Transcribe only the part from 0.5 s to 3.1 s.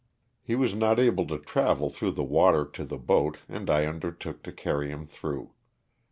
was not able to travel through the water to the